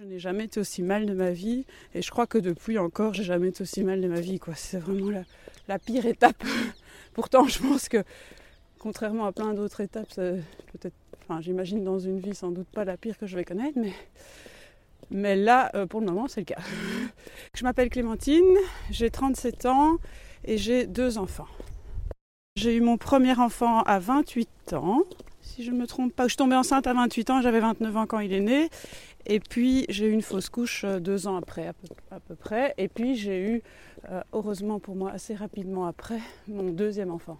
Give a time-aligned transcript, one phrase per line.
[0.00, 3.12] Je n'ai jamais été aussi mal de ma vie et je crois que depuis encore,
[3.12, 4.40] j'ai jamais été aussi mal de ma vie.
[4.56, 5.22] C'est vraiment
[5.68, 6.42] la, pire étape.
[7.12, 8.02] Pourtant, je pense que
[8.78, 10.42] contrairement à plein d'autres étapes, c'est
[10.72, 13.78] peut-être, enfin, j'imagine dans une vie sans doute pas la pire que je vais connaître,
[13.78, 13.92] mais,
[15.10, 16.60] mais là, euh, pour le moment, c'est le cas.
[17.54, 18.56] Je m'appelle Clémentine,
[18.90, 19.98] j'ai 37 ans
[20.44, 21.48] et j'ai deux enfants.
[22.56, 25.02] J'ai eu mon premier enfant à 28 ans,
[25.42, 26.24] si je ne me trompe pas.
[26.24, 28.70] Je suis tombée enceinte à 28 ans, j'avais 29 ans quand il est né.
[29.26, 32.74] Et puis j'ai eu une fausse couche euh, deux ans après, à peu, près.
[32.78, 33.62] Et puis j'ai eu,
[34.10, 37.38] euh, heureusement pour moi, assez rapidement après, mon deuxième enfant.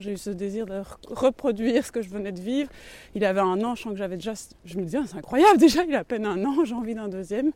[0.00, 2.68] J'ai eu ce désir de reproduire ce que je venais de vivre.
[3.14, 4.34] Il avait un an, je j'avais déjà.
[4.64, 6.94] Je me disais, ah, c'est incroyable, déjà, il a à peine un an, j'ai envie
[6.94, 7.52] d'un deuxième.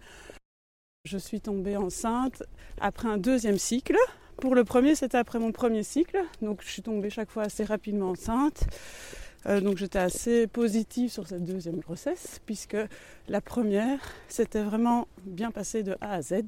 [1.05, 2.43] Je suis tombée enceinte
[2.81, 3.97] après un deuxième cycle.
[4.41, 7.65] Pour le premier, c'était après mon premier cycle, donc je suis tombée chaque fois assez
[7.65, 8.67] rapidement enceinte.
[9.47, 12.77] Euh, donc j'étais assez positive sur cette deuxième grossesse, puisque
[13.29, 16.43] la première, c'était vraiment bien passé de A à Z.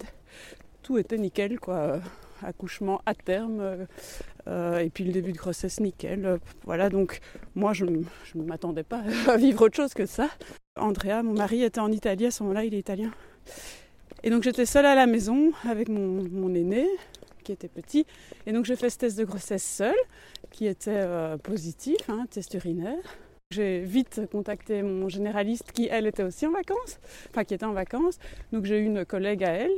[0.83, 2.01] Tout était nickel, quoi.
[2.43, 3.87] Accouchement à terme,
[4.49, 6.39] euh, et puis le début de grossesse nickel.
[6.65, 7.21] voilà, donc
[7.55, 10.29] moi je ne m'attendais pas à vivre autre chose que ça.
[10.77, 13.11] Andrea, mon mari, était en Italie à ce moment-là, il est italien.
[14.23, 16.87] Et donc j'étais seule à la maison avec mon, mon aîné,
[17.43, 18.07] qui était petit.
[18.47, 19.95] Et donc j'ai fait ce test de grossesse seule,
[20.51, 22.99] qui était euh, positif, hein, test urinaire.
[23.51, 27.73] J'ai vite contacté mon généraliste qui, elle, était aussi en vacances, enfin qui était en
[27.73, 28.19] vacances.
[28.53, 29.73] Donc j'ai eu une collègue à elle.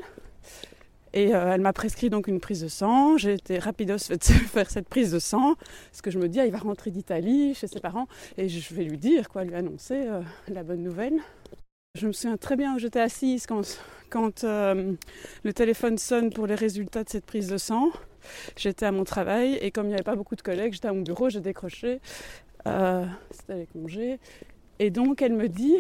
[1.15, 3.17] Et euh, elle m'a prescrit donc une prise de sang.
[3.17, 5.55] J'ai été rapidos de faire cette prise de sang.
[5.91, 8.09] Parce que je me dis, ah, il va rentrer d'Italie chez ses parents.
[8.39, 11.19] Et je vais lui dire, quoi, lui annoncer euh, la bonne nouvelle.
[11.95, 14.95] Je me souviens très bien où j'étais assise quand, euh,
[15.45, 17.91] le téléphone sonne pour les résultats de cette prise de sang.
[18.57, 20.95] J'étais à mon travail et comme il n'y avait pas beaucoup de collègues, j'étais à
[20.95, 22.01] mon bureau, j'ai décroché.
[22.67, 24.19] Euh, C'était les congés.
[24.79, 25.77] Et donc elle me dit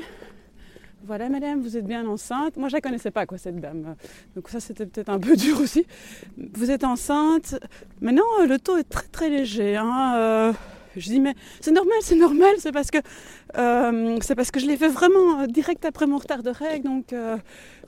[1.04, 2.58] Voilà, madame, vous êtes bien enceinte.
[2.58, 3.96] Moi, je la connaissais pas, quoi, cette dame.
[4.36, 5.86] Donc, ça, c'était peut-être un peu dur aussi.
[6.36, 7.54] Vous êtes enceinte.
[8.02, 9.76] Maintenant, le taux est très, très léger.
[9.76, 10.52] Hein, euh,
[10.96, 12.98] je dis mais c'est normal, c'est normal, c'est parce que
[13.56, 16.84] euh, c'est parce que je l'ai fait vraiment euh, direct après mon retard de règles,
[16.84, 17.36] donc euh,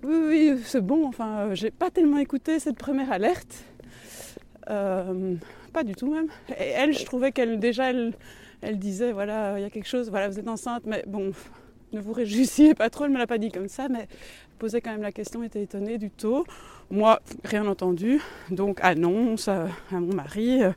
[0.02, 1.06] oui c'est bon.
[1.06, 3.64] Enfin, j'ai pas tellement écouté cette première alerte,
[4.66, 6.28] pas du tout même.
[6.58, 8.14] Et elle, je trouvais qu'elle déjà elle,
[8.62, 11.32] elle disait voilà il y a quelque chose, voilà vous êtes enceinte, mais bon
[11.94, 14.08] ne vous réjouissez pas trop, elle me l'a pas dit comme ça, mais
[14.58, 16.44] posait quand même la question, était étonnée du taux.
[16.90, 20.70] Moi, rien entendu, donc annonce à, à mon mari, euh,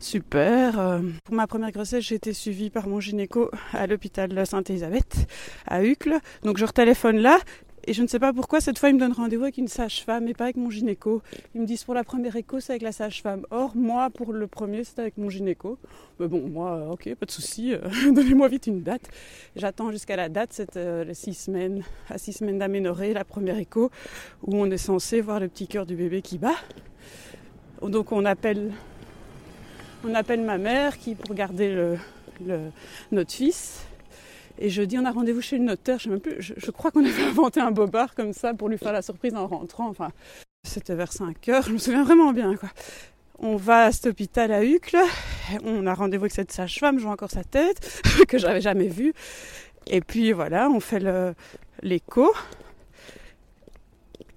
[0.00, 0.78] super.
[0.78, 5.26] Euh, pour ma première grossesse, j'ai été suivie par mon gynéco à l'hôpital Sainte-Elisabeth,
[5.66, 6.18] à Uccle.
[6.42, 7.38] Donc je retéléphone là,
[7.84, 10.28] et je ne sais pas pourquoi, cette fois, il me donne rendez-vous avec une sage-femme
[10.28, 11.20] et pas avec mon gynéco.
[11.54, 13.44] Ils me disent pour la première écho, c'est avec la sage-femme.
[13.50, 15.78] Or, moi, pour le premier, c'était avec mon gynéco.
[16.20, 17.80] Mais bon, moi, ok, pas de souci, euh,
[18.12, 19.08] donnez-moi vite une date.
[19.56, 23.90] J'attends jusqu'à la date, c'est euh, six semaines, à six semaines d'aménorrhée, la première écho,
[24.46, 26.56] où on est censé voir le petit cœur du bébé qui bat.
[27.82, 28.70] Donc, on appelle,
[30.04, 31.96] on appelle ma mère qui, pour garder
[33.10, 33.86] notre fils,
[34.58, 36.70] et je dis on a rendez-vous chez le notaire, je, sais même plus, je, je
[36.70, 39.88] crois qu'on avait inventé un bobard comme ça pour lui faire la surprise en rentrant.
[39.88, 40.10] Enfin,
[40.64, 42.56] c'était vers 5 heures, je me souviens vraiment bien.
[42.56, 42.68] Quoi.
[43.38, 44.98] On va à cet hôpital à Uccle,
[45.64, 49.12] on a rendez-vous avec cette sage-femme, je vois encore sa tête, que j'avais jamais vue.
[49.86, 51.02] Et puis voilà, on fait
[51.82, 52.32] l'écho.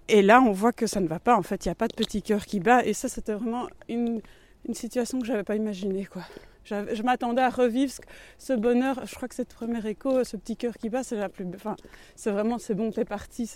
[0.08, 1.36] Et là, on voit que ça ne va pas.
[1.36, 2.86] En fait, il n'y a pas de petit cœur qui bat.
[2.86, 4.22] Et ça, c'était vraiment une,
[4.68, 6.06] une situation que je n'avais pas imaginée.
[6.06, 6.24] Quoi.
[6.66, 7.94] Je m'attendais à revivre
[8.38, 9.06] ce bonheur.
[9.06, 11.46] Je crois que cette première écho, ce petit cœur qui bat, c'est la plus.
[11.56, 11.76] Enfin,
[12.16, 13.50] c'est vraiment, c'est bon, t'es parti.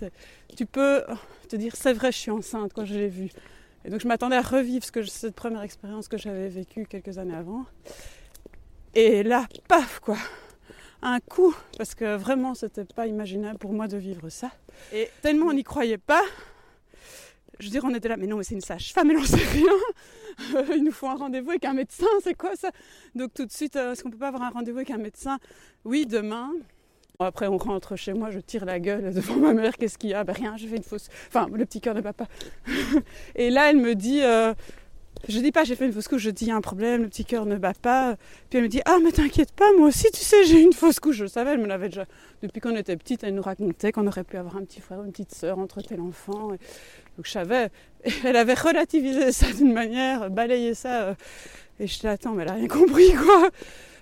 [0.55, 1.03] Tu peux
[1.47, 3.29] te dire, c'est vrai, je suis enceinte quand je l'ai vu.
[3.85, 7.17] Et donc, je m'attendais à revivre ce que, cette première expérience que j'avais vécue quelques
[7.17, 7.65] années avant.
[8.93, 10.17] Et là, paf, quoi.
[11.01, 14.51] Un coup, parce que vraiment, c'était pas imaginable pour moi de vivre ça.
[14.91, 16.23] Et tellement on n'y croyait pas,
[17.59, 19.37] je veux dire, on était là, mais non, mais c'est une sage-femme, elle n'en sait
[19.37, 20.65] rien.
[20.75, 22.71] Il nous faut un rendez-vous avec un médecin, c'est quoi ça?
[23.15, 25.37] Donc tout de suite, euh, est-ce qu'on peut pas avoir un rendez-vous avec un médecin?
[25.83, 26.51] Oui, demain.
[27.19, 30.13] Après, on rentre chez moi, je tire la gueule devant ma mère, qu'est-ce qu'il y
[30.13, 30.23] a?
[30.23, 31.09] Ben rien, je fais une fausse.
[31.27, 32.27] Enfin, le petit cœur de papa.
[33.35, 34.21] Et là, elle me dit.
[34.21, 34.53] Euh,
[35.27, 37.01] je dis pas j'ai fait une fausse couche, je dis il y a un problème,
[37.01, 38.15] le petit cœur ne bat pas.
[38.49, 40.99] Puis elle me dit ah mais t'inquiète pas, moi aussi tu sais j'ai une fausse
[40.99, 41.17] couche.
[41.17, 42.05] Je savais, elle me l'avait déjà
[42.41, 45.11] depuis qu'on était petite, elle nous racontait qu'on aurait pu avoir un petit frère une
[45.11, 46.51] petite sœur entre tel enfant.
[47.19, 47.67] Donc je savais,
[48.23, 51.01] elle avait relativisé ça d'une manière, balayé ça.
[51.01, 51.13] Euh...
[51.81, 53.49] Et je dis attends mais elle a rien compris quoi.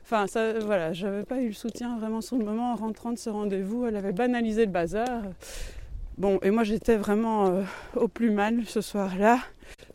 [0.04, 3.18] Enfin ça voilà, j'avais pas eu le soutien vraiment sur le moment en rentrant de
[3.18, 3.88] ce rendez-vous.
[3.88, 5.24] Elle avait banalisé le bazar.
[6.19, 7.64] Bon, et moi j'étais vraiment euh,
[7.96, 9.40] au plus mal ce soir-là.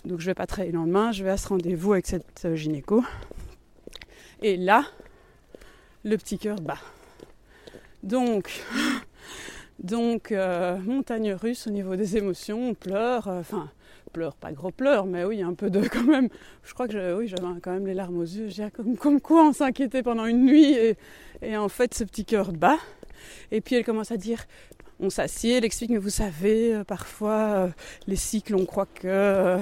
[0.05, 2.57] Donc je vais pas travailler le lendemain, je vais à ce rendez-vous avec cette euh,
[2.57, 3.05] gynéco.
[4.43, 4.85] Et là,
[6.03, 6.81] le petit cœur bat.
[8.03, 8.65] Donc,
[9.83, 13.69] Donc, euh, montagne russe au niveau des émotions, on pleure, euh, enfin,
[14.13, 16.29] pleure, pas gros pleurs, mais oui, un peu de quand même.
[16.63, 18.49] Je crois que oui, j'avais quand même les larmes aux yeux.
[18.49, 20.77] J'ai comme, comme quoi on s'inquiétait pendant une nuit
[21.43, 22.79] et, en fait ce petit cœur bat.
[23.51, 24.45] Et puis elle commence à dire,
[25.01, 27.71] on s'assied, elle explique, mais vous savez, euh, parfois
[28.07, 29.59] les cycles, on croit que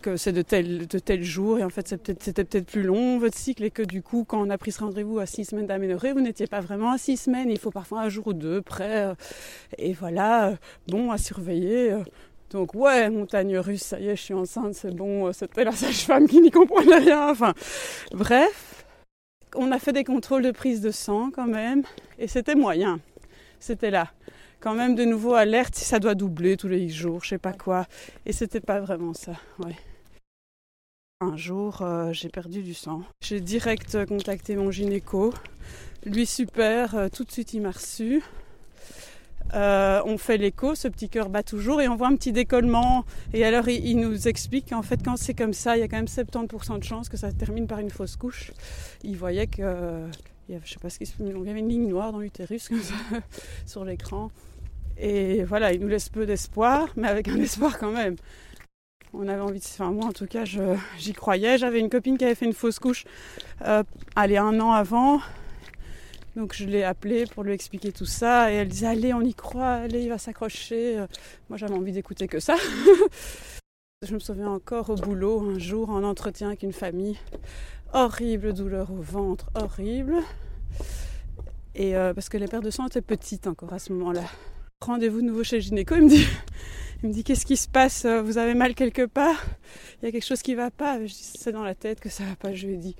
[0.00, 2.14] que c'est de tel, de jour et en fait c'était
[2.44, 5.18] peut-être plus long votre cycle et que du coup quand on a pris ce rendez-vous
[5.18, 8.08] à six semaines d'aménorrhée vous n'étiez pas vraiment à six semaines il faut parfois un
[8.08, 9.14] jour ou deux près euh,
[9.78, 10.56] et voilà euh,
[10.88, 12.02] bon à surveiller euh.
[12.50, 16.26] donc ouais montagne russe ça y est je suis enceinte c'est bon c'était la sage-femme
[16.26, 17.54] qui n'y comprenait rien enfin
[18.12, 18.84] bref
[19.54, 21.82] on a fait des contrôles de prise de sang quand même
[22.18, 23.00] et c'était moyen
[23.58, 24.10] c'était là
[24.60, 27.86] quand même de nouveau alerte ça doit doubler tous les jours, je sais pas quoi.
[28.26, 29.32] Et c'était pas vraiment ça,
[29.64, 29.76] ouais.
[31.22, 33.02] Un jour, euh, j'ai perdu du sang.
[33.20, 35.34] J'ai direct contacté mon gynéco.
[36.06, 38.22] Lui, super, euh, tout de suite, il m'a reçu.
[39.52, 43.04] Euh, on fait l'écho, ce petit cœur bat toujours et on voit un petit décollement.
[43.34, 45.98] Et alors, il, nous explique qu'en fait, quand c'est comme ça, il y a quand
[45.98, 48.52] même 70% de chances que ça termine par une fausse couche.
[49.04, 50.06] Il voyait que.
[50.48, 52.70] Il y sais pas ce qu'il il y avait une ligne noire dans l'utérus
[53.66, 54.30] sur l'écran.
[54.96, 58.16] Et voilà, il nous laisse peu d'espoir, mais avec un espoir quand même
[59.12, 59.64] on avait envie de.
[59.64, 60.44] Enfin, moi en tout cas,
[60.98, 61.58] j'y croyais.
[61.58, 63.04] J'avais une copine qui avait fait une fausse couche,
[63.62, 63.82] euh,
[64.16, 65.20] allez, un an avant.
[66.36, 68.52] Donc je l'ai appelée pour lui expliquer tout ça.
[68.52, 71.04] Et elle disait Allez, on y croit, allez, il va s'accrocher.
[71.48, 72.56] Moi j'avais envie d'écouter que ça.
[74.02, 77.18] je me souviens encore au boulot, un jour, en entretien avec une famille.
[77.92, 80.14] Horrible douleur au ventre, horrible.
[81.74, 84.24] Et euh, parce que les paires de sang étaient petites encore à ce moment-là.
[84.82, 86.26] Rendez-vous de nouveau chez le gynéco, il me dit
[87.02, 88.06] il me dit qu'est-ce qui se passe?
[88.06, 89.44] Vous avez mal quelque part?
[90.00, 90.98] Il y a quelque chose qui va pas?
[91.00, 92.54] Je dis c'est dans la tête que ça va pas.
[92.54, 92.96] Je lui ai dit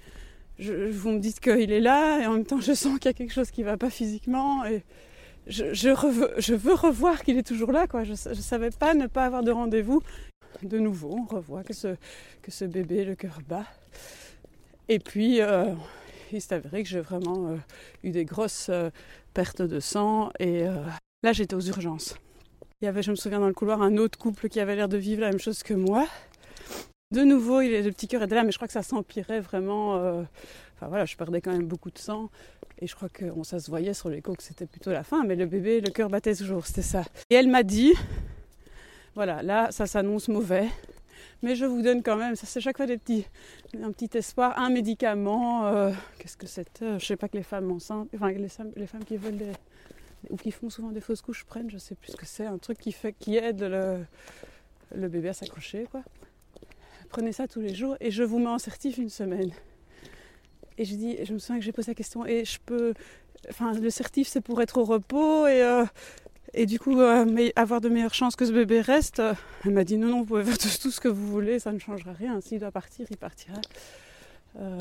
[0.59, 3.15] vous me dites qu'il est là et en même temps je sens qu'il y a
[3.15, 4.83] quelque chose qui va pas physiquement et
[5.47, 8.05] je, veux revoir qu'il est toujours là quoi.
[8.05, 10.03] Je, ne savais pas ne pas avoir de rendez-vous.
[10.63, 11.97] De nouveau, on revoit que ce,
[12.43, 13.65] que ce bébé, le cœur bat.
[14.89, 15.73] Et puis, euh,
[16.33, 17.57] il s'est avéré que j'ai vraiment euh,
[18.03, 18.91] eu des grosses euh,
[19.33, 20.65] pertes de sang et
[21.23, 22.17] là j'étais aux urgences.
[22.83, 24.89] Il y avait, je me souviens, dans le couloir, un autre couple qui avait l'air
[24.89, 26.07] de vivre la même chose que moi.
[27.11, 29.97] De nouveau, il, le petit cœur était là, mais je crois que ça s'empirait vraiment.
[29.97, 30.23] Euh,
[30.77, 32.31] enfin voilà, je perdais quand même beaucoup de sang.
[32.79, 35.37] Et je crois que ça se voyait sur l'écho que c'était plutôt la fin, mais
[35.37, 37.05] le bébé, le cœur battait toujours, c'était ça.
[37.29, 37.93] Et elle m'a dit,
[39.15, 40.67] voilà, là, ça s'annonce mauvais,
[41.43, 43.27] mais je vous donne quand même, ça c'est chaque fois des petits,
[43.83, 47.71] un petit espoir, un médicament, euh, qu'est-ce que c'était Je sais pas que les femmes
[47.71, 49.53] enceintes, enfin les, les femmes qui veulent des,
[50.29, 52.59] ou qui font souvent des fausses couches prennent, je sais plus ce que c'est, un
[52.59, 54.05] truc qui fait qui aide le,
[54.95, 56.03] le bébé à s'accrocher quoi.
[57.09, 59.51] Prenez ça tous les jours et je vous mets en certif une semaine.
[60.79, 62.95] Et je dis, je me souviens que j'ai posé la question et je peux,
[63.49, 65.85] enfin le certif c'est pour être au repos et euh,
[66.55, 69.23] et du coup euh, avoir de meilleures chances que ce bébé reste.
[69.65, 71.79] Elle m'a dit non non vous pouvez faire tout, ce que vous voulez, ça ne
[71.79, 72.41] changera rien.
[72.41, 73.61] S'il doit partir, il partira.
[74.59, 74.79] Euh,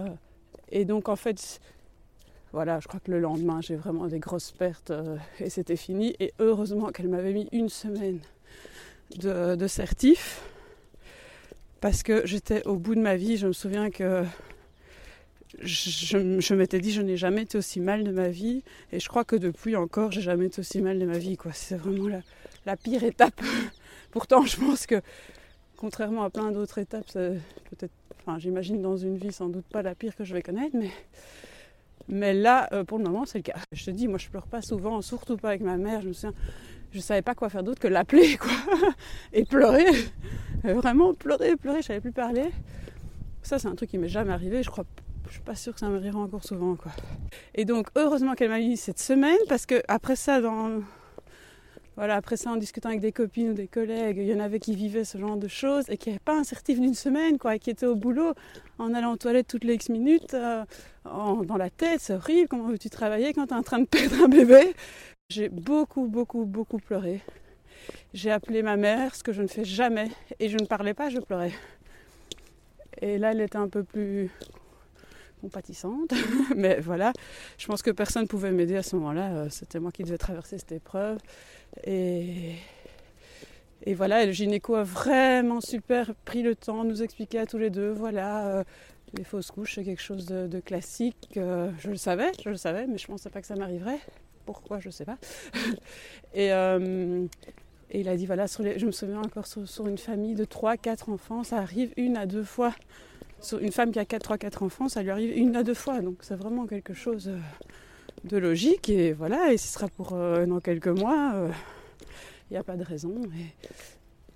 [0.72, 1.60] et donc en fait
[2.52, 6.16] voilà, je crois que le lendemain, j'ai vraiment des grosses pertes euh, et c'était fini.
[6.20, 8.20] Et heureusement qu'elle m'avait mis une semaine
[9.18, 10.42] de, certif
[11.80, 13.38] parce que j'étais au bout de ma vie.
[13.38, 14.24] Je me souviens que
[15.62, 19.26] je, m'étais dit je n'ai jamais été aussi mal de ma vie et je crois
[19.26, 22.22] que depuis encore j'ai jamais été aussi mal de ma vie c'est vraiment
[22.66, 23.42] la, pire étape
[24.12, 25.02] pourtant je pense que
[25.76, 29.96] contrairement à plein d'autres étapes peut-être enfin j'imagine dans une vie sans doute pas la
[29.96, 30.92] pire que je vais connaître mais
[32.10, 33.56] mais là, euh, pour le moment, c'est le cas.
[33.72, 36.02] Je te dis, moi, je pleure pas souvent, surtout pas avec ma mère.
[36.02, 36.34] Je me souviens,
[36.92, 38.52] je savais pas quoi faire d'autre que l'appeler, quoi,
[39.34, 39.86] et pleurer.
[40.66, 41.82] Euh, vraiment pleurer, pleurer.
[41.82, 42.50] Je savais plus parler.
[43.44, 44.64] Ça, c'est un truc qui m'est jamais arrivé.
[44.64, 44.86] Je crois,
[45.28, 46.92] je suis pas sûre que ça m'arrivera encore souvent, quoi.
[47.54, 50.82] Et donc, heureusement qu'elle m'a mis cette semaine, parce que après ça, dans
[51.96, 54.60] voilà, après ça, en discutant avec des copines ou des collègues, il y en avait
[54.60, 57.56] qui vivaient ce genre de choses et qui n'avaient pas un certif d'une semaine, quoi,
[57.56, 58.34] et qui étaient au boulot
[58.78, 60.64] en allant aux toilettes toutes les X minutes, euh,
[61.04, 64.24] dans la tête, c'est horrible, comment veux-tu travailler quand tu es en train de perdre
[64.24, 64.74] un bébé?
[65.30, 67.22] J'ai beaucoup, beaucoup, beaucoup pleuré.
[68.14, 71.10] J'ai appelé ma mère, ce que je ne fais jamais, et je ne parlais pas,
[71.10, 71.52] je pleurais.
[73.02, 74.30] Et là, elle était un peu plus
[75.42, 76.14] compatissante,
[76.56, 77.14] mais voilà,
[77.58, 80.18] je pense que personne ne pouvait m'aider à ce moment-là, euh, c'était moi qui devais
[80.18, 81.18] traverser cette épreuve.
[81.86, 82.56] Et,
[83.84, 87.70] et voilà, le gynéco a vraiment super pris le temps nous expliquer à tous les
[87.70, 88.64] deux, voilà, euh,
[89.18, 91.30] les fausses couches, c'est quelque chose de, classique.
[91.38, 94.00] Euh, je le savais, je le savais, mais je pensais pas que ça m'arriverait.
[94.46, 95.18] Pourquoi, je sais pas.
[96.38, 97.26] Euh,
[97.90, 101.44] et, il a dit, voilà, je me souviens encore sur, une famille de 3-4 enfants,
[101.44, 102.76] ça arrive une à deux fois.
[103.62, 106.02] Une femme qui a 3-4 enfants, ça lui arrive une à deux fois.
[106.02, 107.32] Donc c'est vraiment quelque chose
[108.24, 111.50] de logique et voilà, et ce sera pour euh, dans quelques mois.
[112.50, 113.16] Il n'y a pas de raison.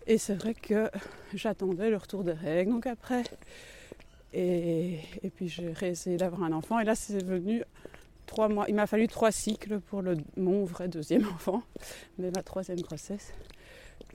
[0.07, 0.89] Et, c'est vrai que
[1.33, 2.71] j'attendais le retour des règles.
[2.71, 3.23] Donc après,
[4.33, 4.99] et,
[5.35, 6.79] puis j'ai réessayé d'avoir un enfant.
[6.79, 7.63] Et là, c'est venu
[8.25, 8.65] trois mois.
[8.67, 11.63] Il m'a fallu trois cycles pour le, mon vrai deuxième enfant,
[12.17, 13.33] mais ma troisième grossesse.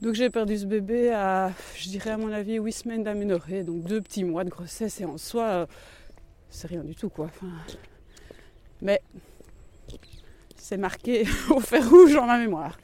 [0.01, 3.83] Donc j'ai perdu ce bébé à, je dirais à mon avis, huit semaines d'aménorrhée, donc
[3.83, 5.67] deux petits mois de grossesse et en soi,
[6.49, 7.29] c'est rien du tout quoi.
[8.81, 9.01] mais
[10.55, 12.77] c'est marqué au fer rouge dans ma mémoire.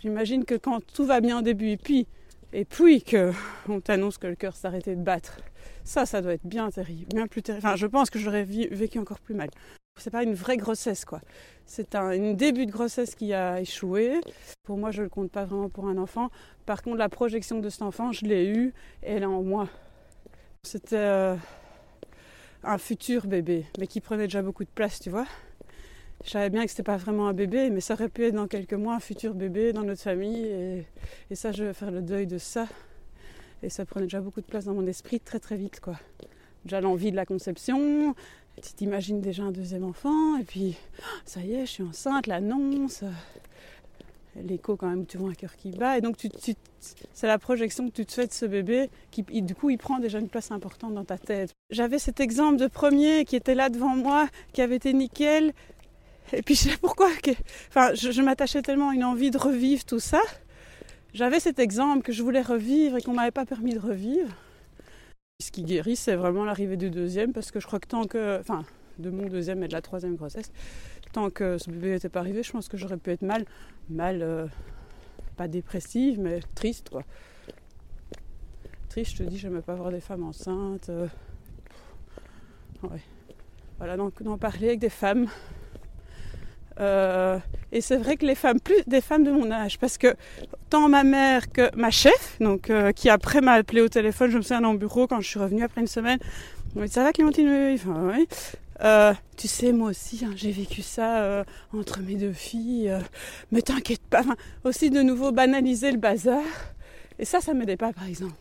[0.00, 2.06] J'imagine que quand tout va bien au début et puis,
[2.52, 5.40] et puis qu'on t'annonce que le cœur s'arrêtait de battre,
[5.84, 7.66] ça, ça doit être bien terrible, bien plus terrible.
[7.66, 9.48] Enfin, je pense que j'aurais vécu encore plus mal.
[9.98, 11.20] C'est pas une vraie grossesse, quoi.
[11.66, 14.20] C'est un début de grossesse qui a échoué.
[14.64, 16.30] Pour moi, je le compte pas vraiment pour un enfant.
[16.66, 19.68] Par contre, la projection de cet enfant, je l'ai eue et elle est en moi.
[20.62, 21.36] C'était euh,
[22.62, 25.26] un futur bébé, mais qui prenait déjà beaucoup de place, tu vois.
[26.24, 28.48] Je savais bien que c'était pas vraiment un bébé, mais ça aurait pu être dans
[28.48, 30.46] quelques mois un futur bébé dans notre famille.
[30.46, 30.86] Et,
[31.30, 32.66] et ça, je vais faire le deuil de ça.
[33.62, 35.96] Et ça prenait déjà beaucoup de place dans mon esprit très très vite, quoi.
[36.64, 38.14] Déjà l'envie de la conception,
[38.60, 40.76] tu t'imagines déjà un deuxième enfant, et puis
[41.24, 43.04] ça y est, je suis enceinte, l'annonce,
[44.36, 46.28] l'écho quand même, tu vois un cœur qui bat, et donc tu,
[47.12, 49.98] c'est la projection que tu te fais de ce bébé qui, du coup, il prend
[49.98, 51.50] déjà une place importante dans ta tête.
[51.70, 55.52] J'avais cet exemple de premier qui était là devant moi, qui avait été nickel,
[56.32, 57.08] et puis je sais pourquoi,
[57.68, 60.20] enfin, je, je m'attachais tellement à une envie de revivre tout ça.
[61.14, 64.28] J'avais cet exemple que je voulais revivre et qu'on m'avait pas permis de revivre.
[65.40, 68.40] Ce qui guérit, c'est vraiment l'arrivée du deuxième, parce que je crois que tant que,
[68.40, 68.64] enfin,
[68.98, 70.50] de mon deuxième et de la troisième grossesse,
[71.12, 73.44] tant que ce bébé n'était pas arrivé, je pense que j'aurais pu être mal,
[73.88, 74.48] mal, euh,
[75.36, 77.04] pas dépressive, mais triste, quoi.
[78.88, 80.88] Triste, je te dis, j'aimais pas voir des femmes enceintes.
[80.88, 81.06] Euh,
[82.82, 83.00] ouais.
[83.78, 85.28] Voilà, donc d'en parler avec des femmes.
[86.80, 87.38] Euh,
[87.72, 90.14] et c'est vrai que les femmes, plus des femmes de mon âge, parce que
[90.70, 94.36] tant ma mère que ma chef, donc euh, qui après m'a appelé au téléphone, je
[94.36, 96.18] me souviens dans le bureau quand je suis revenue après une semaine,
[96.74, 97.76] m'a dit ça va Clémentine?
[98.80, 102.92] Euh, tu sais, moi aussi, hein, j'ai vécu ça entre mes deux filles.
[103.50, 104.22] mais t'inquiète pas.
[104.64, 106.42] Aussi de nouveau banaliser le bazar.
[107.18, 108.34] Et ça, ça m'aidait pas, par exemple.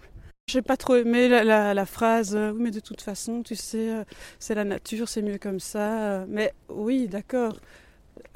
[0.47, 2.37] J'ai pas trop aimé la phrase.
[2.53, 3.89] oui, mais de toute façon, tu sais,
[4.37, 6.23] c'est la nature, c'est mieux comme ça.
[6.27, 7.57] mais oui, d'accord.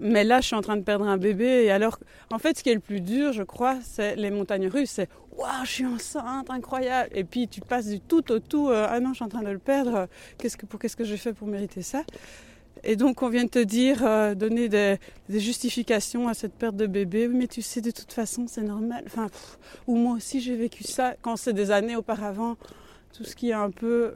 [0.00, 1.64] mais là, je suis en train de perdre un bébé.
[1.64, 1.98] Et alors,
[2.30, 4.90] en fait, ce qui est le plus dur, je crois, c'est les montagnes russes.
[4.90, 7.10] C'est waouh, je suis enceinte, incroyable.
[7.14, 8.68] Et puis, tu passes du tout au tout.
[8.68, 10.08] Euh, ah non, je suis en train de le perdre.
[10.38, 12.02] Qu'est-ce que, pour qu'est-ce que j'ai fait pour mériter ça?
[12.84, 14.98] Et donc, on vient de te dire, euh, donner des,
[15.28, 17.28] justifications à cette perte de bébé.
[17.28, 19.02] Mais tu sais, de toute façon, c'est normal.
[19.06, 19.28] Enfin,
[19.86, 22.56] ou moi aussi, j'ai vécu ça quand c'est des années auparavant
[23.12, 24.12] tout ce qui est un peu.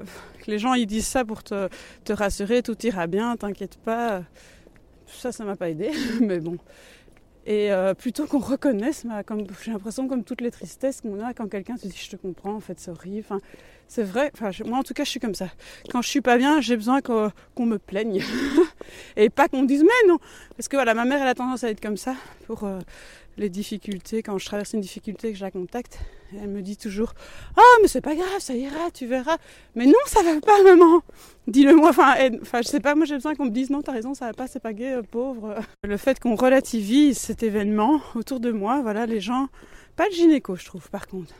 [0.46, 1.68] Les gens ils disent ça pour te,
[2.04, 4.22] te rassurer, tout ira bien, t'inquiète pas
[5.18, 6.56] ça, ça m'a pas aidé, mais bon.
[7.44, 11.48] Et euh, plutôt qu'on reconnaisse, comme, j'ai l'impression comme toutes les tristesses qu'on a quand
[11.48, 13.24] quelqu'un te dit je te comprends, en fait c'est horrible.
[13.28, 13.40] Enfin,
[13.88, 15.48] c'est vrai, enfin, moi en tout cas je suis comme ça.
[15.90, 18.22] Quand je suis pas bien, j'ai besoin qu'on, me plaigne.
[19.16, 20.18] et pas qu'on me dise mais non.
[20.56, 22.14] Parce que voilà, ma mère elle a tendance à être comme ça
[22.46, 22.78] pour euh,
[23.38, 25.98] les difficultés, quand je traverse une difficulté et que je la contacte,
[26.40, 27.14] elle me dit toujours
[27.56, 29.36] Oh, mais c'est pas grave, ça ira, tu verras.
[29.74, 31.02] Mais non, ça va pas, maman
[31.46, 31.90] Dis-le moi.
[31.90, 34.26] Enfin, enfin, je sais pas, moi j'ai besoin qu'on me dise Non, t'as raison, ça
[34.26, 35.56] va pas, c'est pas gay, euh, pauvre.
[35.84, 39.48] Le fait qu'on relativise cet événement autour de moi, voilà, les gens.
[39.96, 41.34] Pas le gynéco, je trouve, par contre.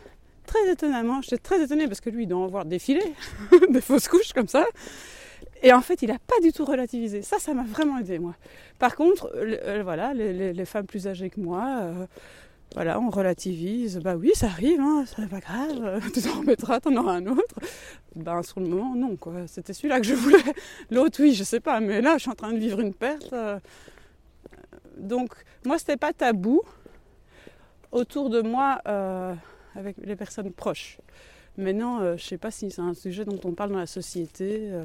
[0.46, 3.14] Très étonnamment, j'étais très étonnée parce que lui, il doit en voir défiler
[3.70, 4.66] des fausses couches comme ça.
[5.62, 7.22] Et en fait, il n'a pas du tout relativisé.
[7.22, 8.34] Ça, ça m'a vraiment aidé, moi.
[8.78, 12.06] Par contre, euh, voilà, les, femmes plus âgées que moi, euh,
[12.74, 13.98] voilà, on relativise.
[13.98, 16.02] Bah oui, ça arrive, hein, c'est pas grave.
[16.12, 17.54] Tu t'en remettras, t'en auras un autre.
[18.16, 19.46] Ben sur le moment, non, quoi.
[19.46, 20.42] C'était celui-là que je voulais.
[20.90, 21.78] L'autre, oui, je sais pas.
[21.78, 23.32] Mais là, je suis en train de vivre une perte.
[23.32, 23.60] Euh.
[24.96, 25.32] Donc,
[25.64, 26.62] moi, c'était pas tabou
[27.92, 28.80] autour de moi
[29.76, 30.98] avec les personnes proches.
[31.58, 33.86] Maintenant, euh, je ne sais pas si c'est un sujet dont on parle dans la
[33.86, 34.70] société.
[34.70, 34.84] Euh,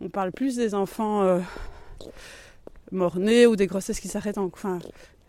[0.00, 1.40] on, parle plus des enfants euh,
[2.92, 4.46] morts-nés ou des grossesses qui s'arrêtent en...
[4.46, 4.78] Enfin,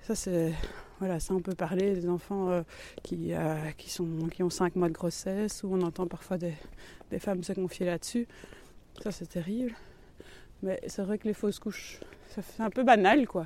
[0.04, 0.54] ça c'est...
[1.00, 2.62] Voilà, ça on peut parler des enfants
[3.04, 3.32] qui,
[3.78, 6.54] qui, sont, qui ont 5 mois de grossesse, où on entend parfois des,
[7.10, 8.28] des femmes se confier là-dessus.
[9.02, 9.74] Ça c'est terrible.
[10.62, 13.46] Mais c'est vrai que les fausses couches, c'est un peu banal quoi.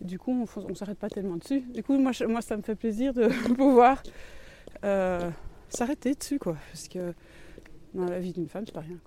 [0.00, 1.62] Du coup, on ne s'arrête pas tellement dessus.
[1.62, 4.00] Du coup, moi, moi, ça me fait plaisir de pouvoir
[5.72, 6.56] s'arrêter dessus, quoi.
[6.70, 7.14] Parce que
[7.94, 8.98] dans la vie d'une femme, c'est pas rien.